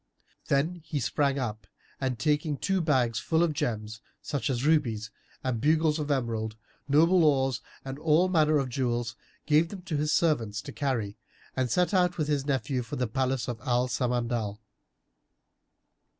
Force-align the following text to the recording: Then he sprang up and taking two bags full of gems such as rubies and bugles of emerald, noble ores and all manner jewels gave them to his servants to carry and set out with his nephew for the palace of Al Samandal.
Then 0.47 0.81
he 0.83 0.99
sprang 0.99 1.37
up 1.37 1.67
and 1.99 2.17
taking 2.17 2.57
two 2.57 2.81
bags 2.81 3.19
full 3.19 3.43
of 3.43 3.53
gems 3.53 4.01
such 4.19 4.49
as 4.49 4.65
rubies 4.65 5.11
and 5.43 5.61
bugles 5.61 5.99
of 5.99 6.09
emerald, 6.09 6.55
noble 6.87 7.23
ores 7.23 7.61
and 7.85 7.99
all 7.99 8.27
manner 8.27 8.65
jewels 8.65 9.15
gave 9.45 9.69
them 9.69 9.83
to 9.83 9.97
his 9.97 10.11
servants 10.11 10.59
to 10.63 10.71
carry 10.71 11.17
and 11.55 11.69
set 11.69 11.93
out 11.93 12.17
with 12.17 12.29
his 12.29 12.47
nephew 12.47 12.81
for 12.81 12.95
the 12.95 13.05
palace 13.05 13.47
of 13.47 13.61
Al 13.61 13.87
Samandal. 13.87 14.57